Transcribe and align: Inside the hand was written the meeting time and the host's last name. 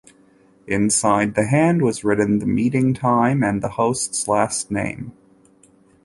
Inside 0.65 1.35
the 1.35 1.45
hand 1.45 1.83
was 1.83 2.03
written 2.03 2.39
the 2.39 2.47
meeting 2.47 2.95
time 2.95 3.43
and 3.43 3.61
the 3.61 3.69
host's 3.69 4.27
last 4.27 4.71
name. 4.71 5.11